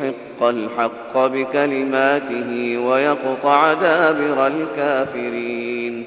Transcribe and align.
يحق 0.00 0.48
الحق 0.48 1.18
بكلماته 1.18 2.78
ويقطع 2.78 3.72
دابر 3.72 4.46
الكافرين 4.46 6.04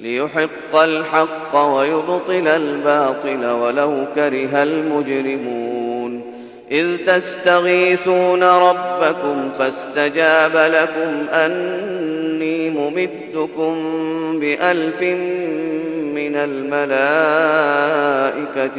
ليحق 0.00 0.76
الحق 0.76 1.56
ويبطل 1.56 2.48
الباطل 2.48 3.46
ولو 3.46 4.04
كره 4.14 4.62
المجرمون 4.62 6.22
إذ 6.70 6.96
تستغيثون 7.06 8.44
ربكم 8.44 9.50
فاستجاب 9.58 10.56
لكم 10.56 11.28
أني 11.34 12.70
ممدكم 12.70 13.74
بألف 14.40 15.02
من 16.14 16.36
الملائكة 16.36 16.90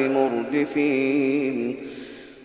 مردفين 0.08 1.76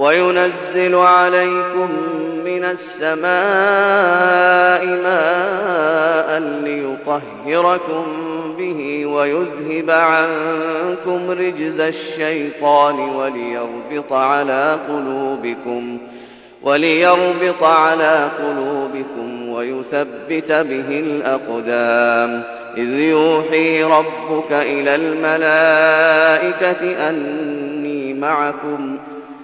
وينزل 0.00 0.94
عليكم 0.94 1.90
من 2.44 2.64
السماء 2.64 3.26
ماء 4.86 6.38
ليطهركم 6.64 8.04
به 8.58 9.06
ويذهب 9.06 9.90
عنكم 9.90 11.30
رجز 11.30 11.80
الشيطان 11.80 12.94
وليربط 12.94 14.12
على 14.12 14.78
قلوبكم 14.88 15.98
وليربط 16.62 17.62
على 17.62 18.28
قلوبكم 18.38 19.48
ويثبت 19.48 20.52
به 20.52 21.00
الأقدام 21.00 22.42
إذ 22.76 22.88
يوحي 22.88 23.82
ربك 23.82 24.52
إلى 24.52 24.94
الملائكة 24.94 26.82
أني 27.08 28.14
معكم 28.14 28.98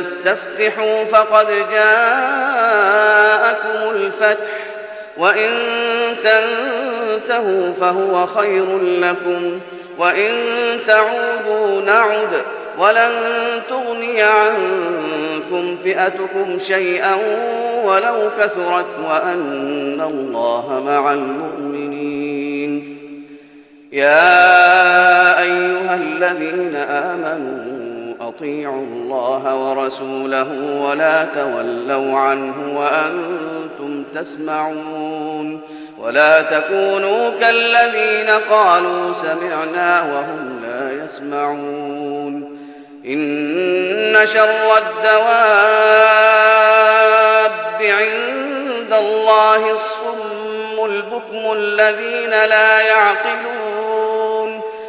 تستفتحوا 0.00 1.04
فقد 1.04 1.46
جاءكم 1.70 2.96
الفتح 3.90 4.52
وإن 5.16 5.50
تنتهوا 6.24 7.72
فهو 7.72 8.26
خير 8.26 8.78
لكم 8.82 9.60
وإن 9.98 10.30
تعودوا 10.86 11.82
نعد 11.82 12.42
ولن 12.78 13.10
تغني 13.68 14.22
عنكم 14.22 15.76
فئتكم 15.84 16.58
شيئا 16.58 17.14
ولو 17.84 18.30
كثرت 18.38 18.86
وأن 19.08 20.00
الله 20.00 20.82
مع 20.86 21.12
المؤمنين. 21.12 22.96
يا 23.92 25.42
أيها 25.42 25.94
الذين 25.94 26.76
آمنوا 26.76 27.75
أطيعوا 28.36 28.82
الله 28.82 29.54
ورسوله 29.54 30.48
ولا 30.82 31.24
تولوا 31.34 32.18
عنه 32.18 32.54
وأنتم 32.78 34.04
تسمعون 34.14 35.60
ولا 35.98 36.42
تكونوا 36.42 37.30
كالذين 37.40 38.30
قالوا 38.50 39.14
سمعنا 39.14 40.02
وهم 40.02 40.60
لا 40.62 41.04
يسمعون 41.04 42.58
إن 43.06 44.16
شر 44.24 44.76
الدواب 44.78 45.16
عند 47.80 48.92
الله 48.92 49.72
الصم 49.74 50.84
البكم 50.84 51.52
الذين 51.52 52.30
لا 52.30 52.80
يعقلون 52.80 53.55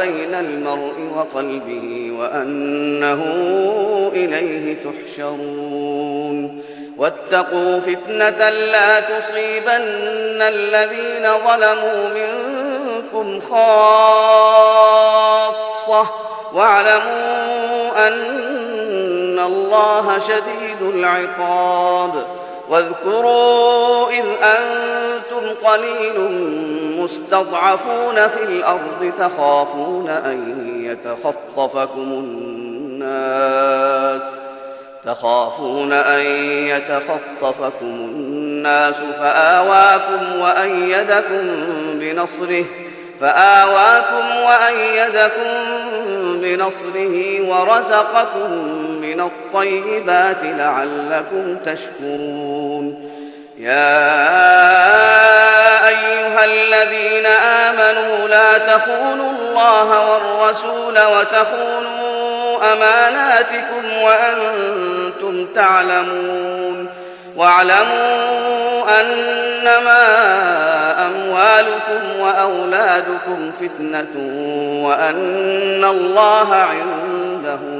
بين 0.00 0.34
المرء 0.34 0.94
وقلبه 1.16 2.10
وأنه 2.18 3.22
إليه 4.12 4.76
تحشرون. 4.84 6.62
واتقوا 6.98 7.80
فتنة 7.80 8.50
لا 8.50 9.00
تصيبن 9.00 10.42
الذين 10.42 11.28
ظلموا 11.48 12.08
منكم 12.14 13.40
خاصة. 13.40 13.70
واعلموا 16.54 18.08
أن 18.08 19.38
الله 19.38 20.18
شديد 20.18 20.82
العقاب. 20.94 22.39
واذكروا 22.70 24.10
إذ 24.10 24.24
أنتم 24.42 25.54
قليل 25.64 26.20
مستضعفون 27.00 28.14
في 28.14 28.42
الأرض 28.42 29.12
تخافون 29.18 30.08
أن 30.08 30.66
يتخطفكم 30.84 32.00
الناس 33.00 34.22
تخافون 35.04 35.92
أن 35.92 36.20
يتخطفكم 36.66 37.86
الناس 37.86 38.94
فآواكم 38.94 40.40
وأيدكم 40.40 41.46
بنصره 41.94 42.64
فآواكم 43.20 44.24
وأيدكم 44.46 45.50
بنصره 46.40 47.40
ورزقكم 47.48 48.76
من 49.00 49.20
الطيبات 49.20 50.42
لعلكم 50.42 51.56
تشكرون. 51.56 53.10
يا 53.58 53.98
أيها 55.88 56.44
الذين 56.44 57.26
آمنوا 57.26 58.28
لا 58.28 58.58
تخونوا 58.58 59.30
الله 59.30 60.12
والرسول 60.12 60.94
وتخونوا 60.94 62.72
أماناتكم 62.72 64.02
وأنتم 64.02 65.46
تعلمون. 65.54 66.86
واعلموا 67.36 68.20
أنما 69.00 70.04
أموالكم 71.06 72.20
وأولادكم 72.20 73.52
فتنة 73.60 74.14
وأن 74.86 75.84
الله 75.84 76.54
عنده 76.54 77.79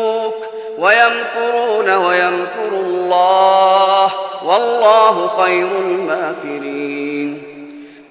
ويمكرون 0.81 1.89
ويمكر 1.89 2.69
الله 2.71 4.11
والله 4.43 5.43
خير 5.43 5.67
الماكرين. 5.67 7.43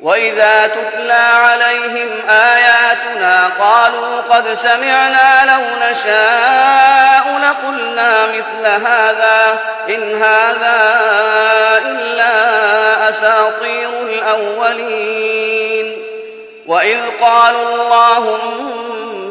وإذا 0.00 0.66
تتلى 0.66 1.12
عليهم 1.12 2.08
آياتنا 2.28 3.50
قالوا 3.60 4.20
قد 4.20 4.54
سمعنا 4.54 5.44
لو 5.44 5.90
نشاء 5.90 7.24
لقلنا 7.42 8.26
مثل 8.26 8.66
هذا 8.86 9.58
إن 9.88 10.22
هذا 10.22 11.00
إلا 11.84 12.34
أساطير 13.08 13.90
الأولين. 14.02 15.96
وإذ 16.66 16.98
قالوا 17.20 17.74
اللهم 17.74 18.89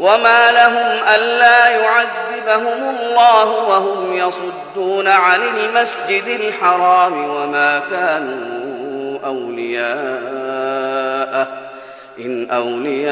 وما 0.00 0.50
لهم 0.52 1.04
ألا 1.14 1.68
يعذبهم 1.68 2.96
الله 3.00 3.44
وهم 3.44 4.12
يصدون 4.16 5.08
عن 5.08 5.40
المسجد 5.42 6.26
الحرام 6.26 7.30
وما 7.30 7.82
كانوا 7.90 9.18
أولياءه 9.26 10.80
إن 12.18 12.50
أولياؤه 12.50 13.10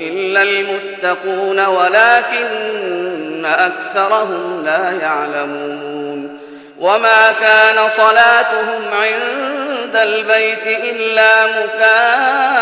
إلا 0.00 0.42
المتقون 0.42 1.66
ولكن 1.66 3.46
أكثرهم 3.46 4.64
لا 4.64 4.92
يعلمون 5.02 6.38
وما 6.78 7.32
كان 7.40 7.88
صلاتهم 7.88 8.82
عند 8.92 9.96
البيت 9.96 10.66
إلا 10.66 11.46
مكاء 11.46 12.58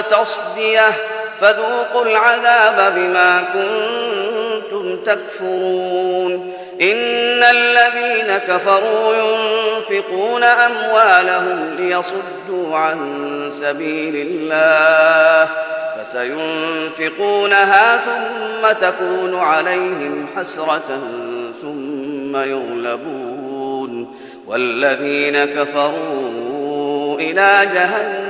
وتصديه 0.00 0.90
فذوقوا 1.40 2.04
العذاب 2.04 2.94
بما 2.94 3.42
كنتم 3.52 4.96
تكفرون. 4.96 6.52
إن 6.80 7.42
الذين 7.42 8.38
كفروا 8.48 9.14
ينفقون 9.14 10.44
أموالهم 10.44 11.76
ليصدوا 11.78 12.76
عن 12.76 12.98
سبيل 13.60 14.14
الله 14.16 15.48
فسينفقونها 15.96 17.96
ثم 17.96 18.72
تكون 18.72 19.40
عليهم 19.40 20.26
حسرة 20.36 21.00
ثم 21.62 22.36
يغلبون. 22.36 24.14
والذين 24.46 25.44
كفروا 25.44 27.18
إلى 27.18 27.68
جهنم 27.74 28.29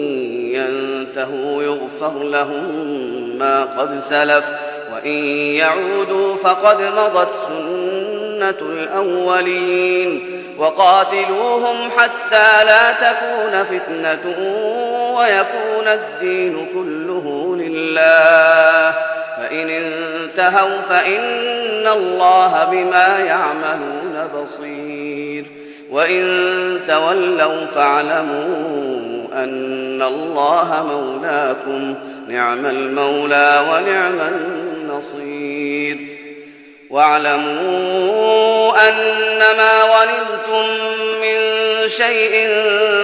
ينتهوا 1.11 1.63
يغفر 1.63 2.23
لهم 2.23 2.65
ما 3.39 3.63
قد 3.63 3.99
سلف 3.99 4.45
وإن 4.93 5.13
يعودوا 5.55 6.35
فقد 6.35 6.81
مضت 6.81 7.29
سنة 7.47 8.69
الأولين 8.69 10.41
وقاتلوهم 10.57 11.75
حتى 11.97 12.63
لا 12.65 12.91
تكون 12.91 13.63
فتنة 13.63 14.35
ويكون 15.15 15.87
الدين 15.87 16.67
كله 16.73 17.55
لله 17.55 18.91
فإن 19.37 19.69
انتهوا 19.69 20.81
فإن 20.81 21.87
الله 21.87 22.63
بما 22.71 23.19
يعملون 23.19 24.27
بصير 24.35 25.45
وإن 25.91 26.79
تولوا 26.87 27.65
فاعلموا 27.65 29.20
أن 29.33 30.01
الله 30.01 30.83
مولاكم. 30.83 31.95
نعم 32.27 32.65
المولى 32.65 33.65
ونعم 33.69 34.21
النصير. 34.21 35.97
واعلموا 36.89 38.89
أنما 38.89 39.83
ولدتم 39.83 40.65
من 41.21 41.39
شيء 41.89 42.47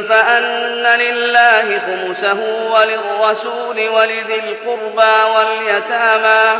فأن 0.10 1.00
لله 1.00 1.80
خمسه 1.80 2.38
وللرسول 2.74 3.90
ولذي 3.90 4.36
القربى 4.36 5.16
واليتامى. 5.36 6.60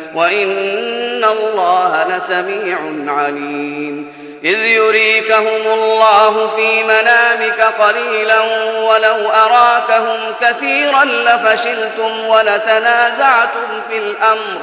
وإن 0.15 1.23
الله 1.23 2.17
لسميع 2.17 2.77
عليم. 3.07 4.21
إذ 4.43 4.65
يريكهم 4.65 5.73
الله 5.73 6.47
في 6.47 6.83
منامك 6.83 7.61
قليلا 7.79 8.39
ولو 8.79 9.29
أراكهم 9.29 10.19
كثيرا 10.41 11.03
لفشلتم 11.03 12.27
ولتنازعتم 12.27 13.81
في 13.89 13.97
الأمر 13.97 14.59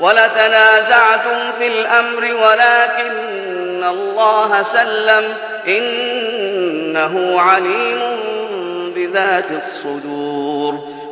ولتنازعتم 0.00 1.52
في 1.58 1.66
الأمر 1.66 2.24
ولكن 2.24 3.84
الله 3.84 4.62
سلم 4.62 5.36
إنه 5.68 7.40
عليم 7.40 8.00
بذات 8.96 9.50
الصدور. 9.50 10.95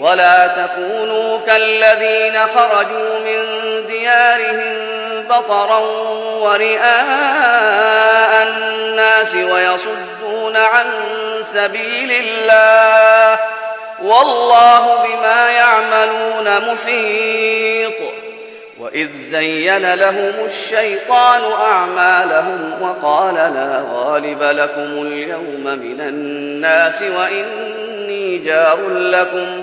ولا 0.00 0.46
تكونوا 0.46 1.38
كالذين 1.38 2.38
خرجوا 2.38 3.18
من 3.18 3.40
ديارهم 3.86 4.84
بطرا 5.28 5.78
ورئاء 6.40 6.82
الناس 8.42 9.34
ويصدون 9.34 10.56
عن 10.56 10.86
سبيل 11.54 12.12
الله 12.12 13.38
والله 14.02 15.04
بما 15.04 15.50
يعملون 15.50 16.74
محيط. 16.74 17.94
وإذ 18.80 19.08
زين 19.30 19.94
لهم 19.94 20.32
الشيطان 20.44 21.52
أعمالهم 21.52 22.82
وقال 22.82 23.34
لا 23.34 23.84
غالب 23.92 24.42
لكم 24.42 25.06
اليوم 25.06 25.64
من 25.64 26.00
الناس 26.00 27.02
وإني 27.02 28.38
جار 28.38 28.78
لكم 28.88 29.62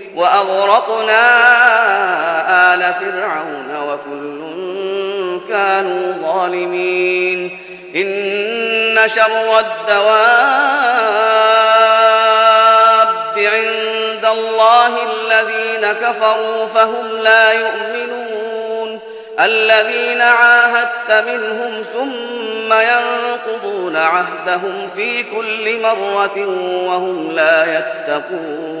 وأغرقنا 0.15 1.23
آل 2.73 2.93
فرعون 2.93 3.69
وكل 3.87 4.41
كانوا 5.49 6.13
ظالمين. 6.21 7.59
إن 7.95 8.97
شر 9.07 9.59
الدواب 9.59 10.21
عند 13.37 14.25
الله 14.25 14.93
الذين 15.03 15.91
كفروا 15.91 16.65
فهم 16.65 17.17
لا 17.23 17.51
يؤمنون. 17.51 18.99
الذين 19.39 20.21
عاهدت 20.21 21.11
منهم 21.27 21.83
ثم 21.93 22.73
ينقضون 22.73 23.95
عهدهم 23.95 24.89
في 24.95 25.23
كل 25.23 25.79
مرة 25.81 26.37
وهم 26.87 27.31
لا 27.31 27.77
يتقون. 27.77 28.80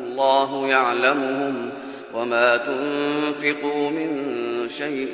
الله 0.21 0.67
يعلمهم 0.67 1.69
وما 2.13 2.57
تنفقوا 2.57 3.89
من 3.89 4.09
شيء 4.77 5.13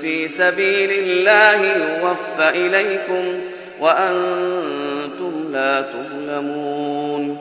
في 0.00 0.28
سبيل 0.28 0.90
الله 0.90 1.66
يوفى 1.66 2.48
إليكم 2.48 3.40
وأنتم 3.80 5.52
لا 5.52 5.80
تظلمون 5.80 7.38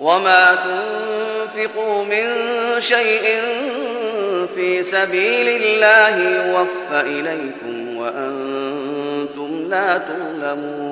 وما 0.00 0.54
تنفقوا 0.54 2.04
من 2.04 2.26
شيء 2.78 3.40
في 4.54 4.82
سبيل 4.82 5.62
الله 5.62 6.16
يوفى 6.16 7.00
إليكم 7.00 7.96
وأنتم 7.96 9.68
لا 9.70 9.98
تظلمون 9.98 10.91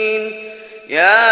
يا 0.91 1.31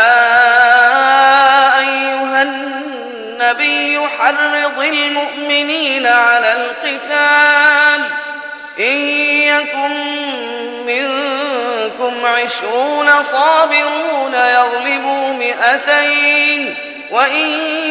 أيها 1.79 2.41
النبي 2.41 3.99
حرض 4.19 4.79
المؤمنين 4.79 6.07
على 6.07 6.51
القتال. 6.51 8.01
إن 8.79 8.97
يكن 9.51 9.91
منكم 10.85 12.25
عشرون 12.25 13.23
صابرون 13.23 14.33
يغلبوا 14.33 15.29
مئتين. 15.29 16.75
وإن 17.11 17.47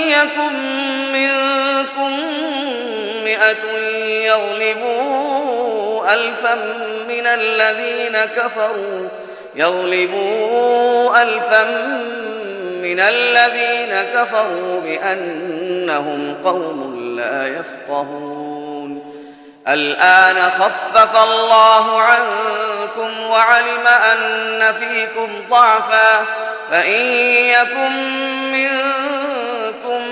يكن 0.09 0.53
منكم 1.13 2.13
مئة 3.25 3.79
يغلبوا 4.27 6.15
ألفا 6.15 6.55
من 7.09 7.27
الذين 7.27 8.25
كفروا. 8.25 9.09
يغلبوا 9.59 11.23
ألفا 11.23 11.65
من 12.83 13.01
الذين 13.01 14.03
كفروا 14.15 14.81
بأنهم 14.81 16.37
قوم 16.45 16.95
لا 17.17 17.47
يفقهون. 17.47 19.15
الآن 19.69 20.51
خفف 20.51 21.23
الله 21.23 22.01
عنكم 22.01 23.31
وعلم 23.31 23.87
أن 23.87 24.75
فيكم 24.79 25.29
ضعفا. 25.51 26.25
فإن 26.71 27.01
يكن 27.47 27.93
منكم 28.53 30.03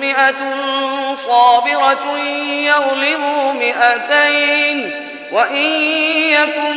مئة 0.00 0.34
صابرة 1.14 2.18
يغلبوا 2.48 3.52
مئتين. 3.52 4.90
وإن 5.32 5.72
يكن 6.32 6.76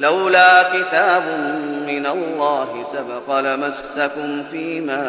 لولا 0.00 0.62
كتاب 0.62 1.22
من 1.86 2.06
الله 2.06 2.86
سبق 2.92 3.38
لمسكم 3.38 4.44
فيما 4.50 5.04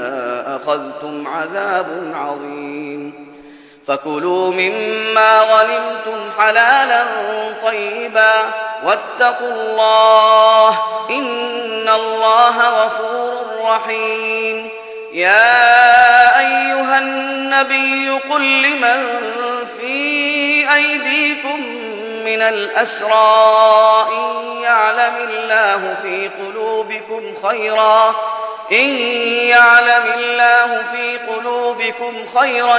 أخذتم 0.55 1.27
عذاب 1.27 1.87
عظيم. 2.15 3.31
فكلوا 3.87 4.51
مما 4.51 5.39
غنمتم 5.41 6.31
حلالا 6.39 7.03
طيبا 7.65 8.33
واتقوا 8.85 9.51
الله 9.51 10.69
إن 11.09 11.89
الله 11.89 12.85
غفور 12.85 13.43
رحيم. 13.65 14.69
يا 15.13 16.39
أيها 16.39 16.99
النبي 16.99 18.09
قل 18.09 18.61
لمن 18.61 19.03
في 19.79 20.73
أيديكم 20.73 21.61
من 22.25 22.41
الأسرى 22.41 24.07
إن 24.11 24.61
يعلم 24.63 25.15
الله 25.29 25.95
في 26.01 26.29
قلوبكم 26.29 27.33
خيرا 27.47 28.15
إن 28.71 28.89
يعلم 29.49 30.03
الله 30.17 30.83
في 30.91 31.17
قلوبكم 31.17 32.13
خيرا 32.39 32.77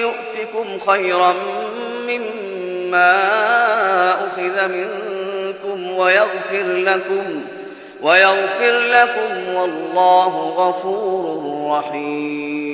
يؤتكم 0.00 0.78
خيرا 0.86 1.34
مما 2.08 3.12
أخذ 4.12 4.68
منكم 4.68 5.90
ويغفر 5.98 6.62
لكم 6.62 7.44
ويغفر 8.02 8.78
لكم 8.78 9.54
والله 9.54 10.54
غفور 10.56 11.42
رحيم. 11.70 12.73